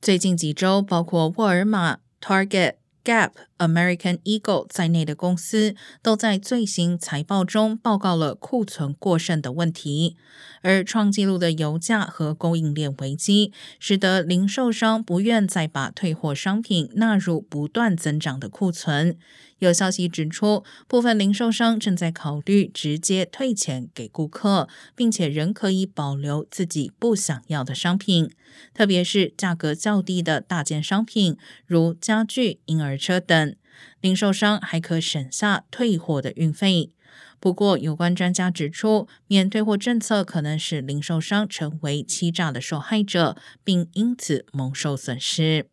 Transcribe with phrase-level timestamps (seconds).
[0.00, 2.79] 最近几周，包括沃尔玛、Target。
[3.10, 10.16] Gap、American Eagle 在内的公司都在最新财报中报告了库存过剩的问题，
[10.62, 19.18] 而创纪录的油价和供应链危机，使得零售商不愿再把退货商品纳入不断增长的库存。
[19.58, 28.30] 有消息指出，部分零售商正在考虑直接退钱给顾客，并且仍可以保留自己不想要的商品，
[28.72, 31.36] 特别是价格较低的大件商品，
[31.66, 33.56] 如家具、婴儿车等。
[34.00, 36.90] 零售商还可省下退货的运费。
[37.40, 45.66] 不过，有关专家指出，免退货政策可能使零售商成为欺诈的受害者，并因此蒙受损失。